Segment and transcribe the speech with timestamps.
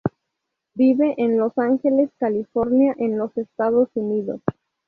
[0.73, 4.41] Vive en Los Ángeles, California, en los Estados Unidos.